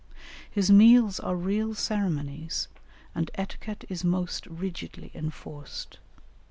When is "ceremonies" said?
1.75-2.67